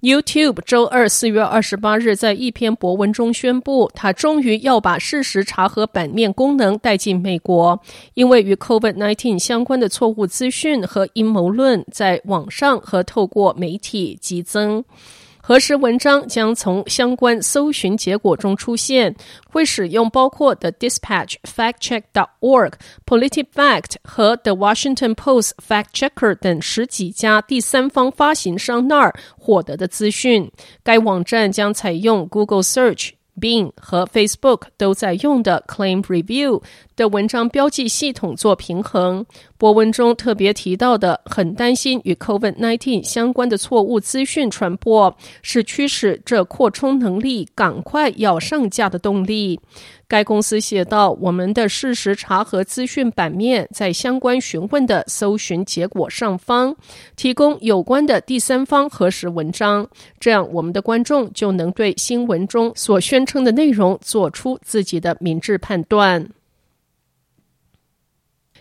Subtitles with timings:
[0.00, 7.80] YouTube 周二四月二十八日在一篇博文中宣布，他终于要把事实查核版面功能带进美国，
[8.14, 14.84] 因为与 COVID-19 相关的错误资讯和阴谋论在网上和透过媒体激增。
[15.48, 19.16] 核实文章将从相关搜寻结果中出现，
[19.48, 22.74] 会使用包括 The Dispatch、FactCheck.org、
[23.06, 30.52] PolitiFact 和 The Washington Post Fact Checker 等十几家第三方发行商那儿获得的资讯。
[30.82, 33.12] 该网站将采用 Google Search。
[33.38, 36.62] Bing 和 Facebook 都在用的 Claim Review
[36.96, 39.24] 的文章标记系统做平衡。
[39.56, 49.58] 博文中特别提到的，很担心与 COVID-19 相关的错误资讯传播，是驱使这扩充能力赶快要上架的动力。
[50.06, 56.74] 该公司写道：“我们的事实查核资讯版面在相关询问的搜寻结果上方
[57.14, 59.86] 提供有关的第三方核实文章，
[60.18, 66.30] 这样我们的观众就能对新闻中所宣称的内容做出自己的明智判断。”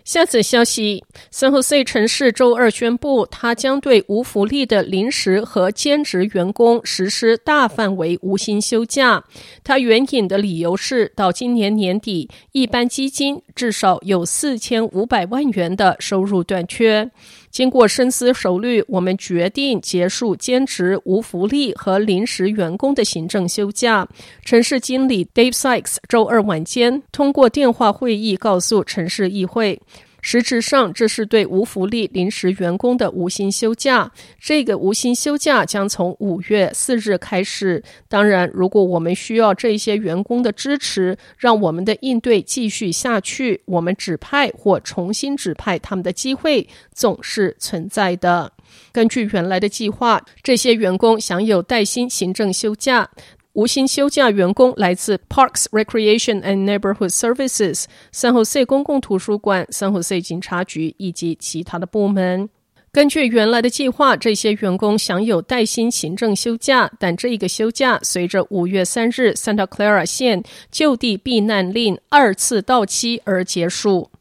[0.07, 9.21] 下则消息，San Jose 城市周二宣布，他将对无福利的临时和兼职员工实施大范围无薪休假。
[9.65, 17.11] 他援引的理由是，到今年年底，一般基金至少有四千五百万元的收入短缺。
[17.49, 24.07] 经过深思熟虑，我们决定结束兼职、无福利和临时员工的行政休假。
[24.45, 29.81] 城市经理 Dave Sykes 周二晚间通过电话会议告诉城市议会。
[30.29, 34.11] 实质上，这是对无福利临时员工的无薪休假。
[34.37, 37.81] 这个无薪休假将从五月四日开始。
[38.09, 48.51] 当然，如果我们需要这些员工的支持，让我们的应对继续下去，我们指派或重新指派他们的机会总是存在的。
[48.91, 53.09] 根据原来的计划，这些员工享有带薪行政休假。
[53.57, 62.47] 无薪休假员工来自 Parks, Recreation and Neighborhood Services、San Jose 公共图书馆、San Jose 警察局以及其他的部门。
[62.91, 74.11] 根据原来的计划，这些员工享有带薪行政休假，但这一个休假随着五月三日 Santa Clara 县就地避难令二次到期而结束。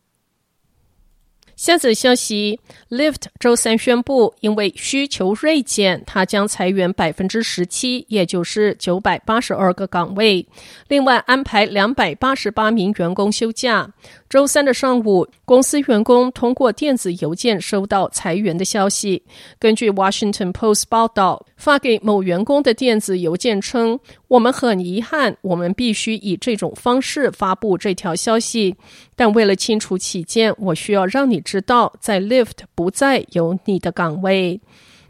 [1.56, 10.46] 下则消息，Lyft 周三宣布，因为需求锐减，它将裁员百分之十七，也就是九百八十二个岗位，
[10.88, 13.90] 另外安排两百八十八名员工休假。
[14.28, 19.22] 周三的上午，公司员工通过电子邮件收到裁员的消息。
[19.58, 28.74] 根据 Washington Post 报道，发给某员工的电子邮件称：“我们很遗憾，我们必须以这种方式发布这条消息。
[29.14, 34.60] 但为了清楚起见，我需要让你知道，在 Lyft 不再有你的岗位。”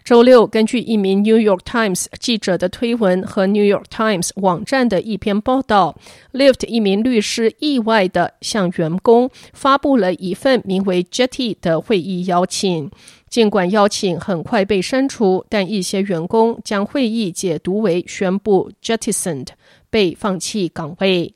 [0.04, 5.96] 周六，根据一名 New York Times 记者的推文和 New York Times 网站的一篇报道
[6.32, 12.88] ，Lyft 一名律师意外地向员工发布了一份名为 Jetty 的会议邀请。
[13.28, 19.48] 尽管邀请很快被删除，但一些员工将会议解读为宣布 jettisoned
[19.90, 21.34] 被放弃岗位。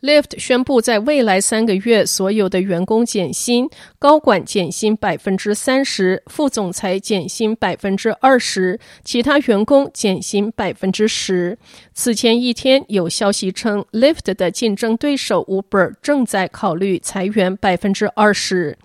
[0.00, 3.66] L i f t 宣布，在未来三个月，所有的员工减薪，
[3.98, 11.58] 高管减薪百分之三十，副总裁减薪百分之二十，其他员工减薪百分之十。
[11.94, 18.76] 此前一天，有消息称 l i f t 的竞争对手 Uber 正在考虑裁员百分之二十。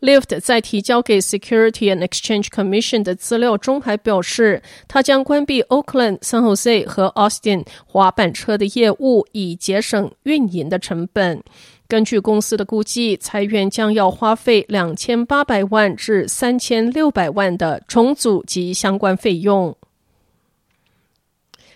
[0.00, 11.42] Lyft 在提交给 Security and Exchange Commission 的资料中还表示，他将关闭 Oakland、San Jose 和 Austin 滑板车的业务，以节省运营的成本。
[11.86, 19.76] 根据公司的估计，裁员将要花费两千八百万至三千六百万的重组及相关费用。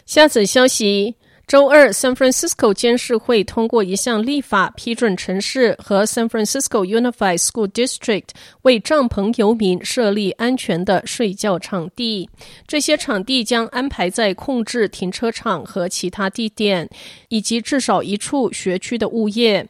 [0.06, 1.16] 下次消息。
[1.46, 8.28] 周二，San Francisco 监事会通过一项立法，批准城市和 San Francisco Unified School District
[8.62, 12.30] 为帐篷游民设立安全的睡觉场地。
[12.66, 16.88] 这些场地将安排在控制停车场和其他地点，
[17.28, 19.68] 以及至少一处学区的物业。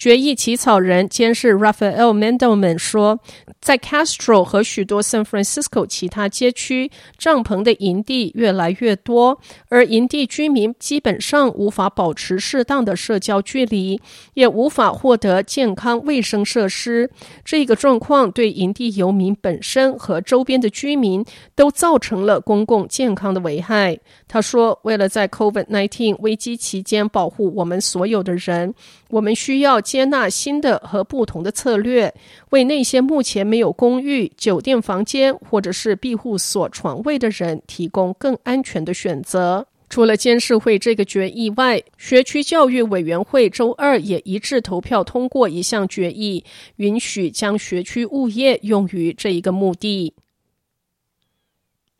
[0.00, 3.20] 决议起草人监事 Rafael Mandelman 说，
[3.60, 9.38] 在 Castro 和许多 San Francisco 其他街区，帐篷的营地越来越多，
[9.68, 14.00] 而营地居民基本上无法保持适当的社交距离，
[14.32, 17.10] 也无法获得健康卫生设施。
[17.44, 21.22] 这个状况对营地游民本身和周边的居民
[21.54, 23.98] 都造成了公共健康的危害。
[24.26, 28.72] 他说，为了在 COVID-19 危机期间保护我们所有的人，
[29.10, 32.14] 我们需要接纳新的和不同的策略，
[32.50, 39.66] 为那些目前没有公寓、酒店房间或者是庇护所床位的人提供更安全的选择。
[39.88, 46.44] 除了监事会这个决议外，学区教育委员会周二也一致投票通过一项决议，
[46.76, 50.14] 允许将学区物业用于这一个目的。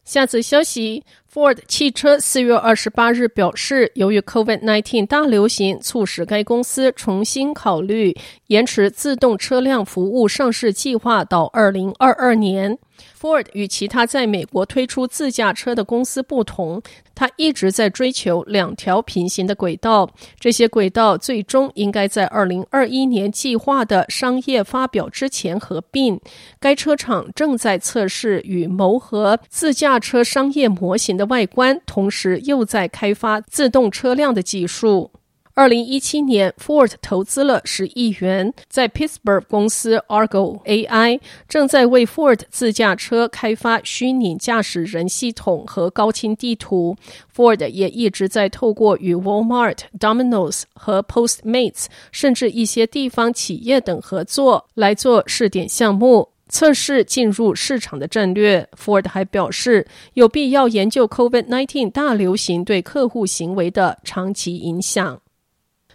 [0.04, 1.02] 下次消息
[1.32, 8.16] ，Ford 汽车四月二十八日表示，由于 COVID-19 大流行，促使该公司重新考虑
[8.48, 12.78] 延迟自动车辆服务上市计划到二零二二年。
[13.18, 16.82] Ford 与其他在美国推出自驾车的公司不同，
[17.14, 20.10] 它一直在追求两条平行的轨道。
[20.38, 26.20] 这些轨道最终应该在二零二一年计划的商业发表之前合并。
[26.58, 35.10] 该车厂正在测试与谋合自驾车商业模型的外观，同时又在开发自动车辆的技术。
[35.52, 46.96] 二零一七年，Ford 投资了十亿元在 Pittsburgh 公司 Argo AI，正在为 Ford 自驾车开发虚拟驾驶人系统和高清地图。
[47.36, 58.68] Ford 也一直在透过与 Walmart、Domino's 和 Postmates，甚至一些地方企业等合作来做试点项目，测试进入市场的战略。
[58.76, 65.20] Ford 还表示，有必要研究 COVID-19 大流行对客户行为的长期影响。